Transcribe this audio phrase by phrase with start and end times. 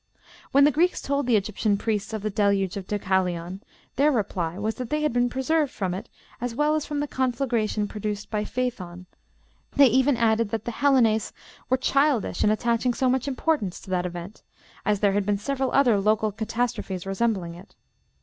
[0.51, 3.61] When the Greeks told the Egyptian priests of the Deluge of Deucalion,
[3.97, 6.09] their reply was that they had been preserved from it
[6.41, 9.05] as well as from the conflagration produced by Phaëthon;
[9.75, 11.33] they even added that the Hellenes
[11.69, 14.41] were childish in attaching so much importance to that event,
[14.87, 17.75] as there had been several other local catastrophes resembling it.